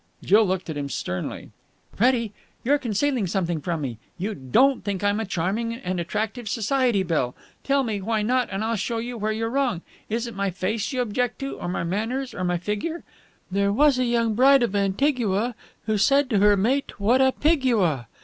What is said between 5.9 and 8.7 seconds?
attractive Society belle! Tell me why not and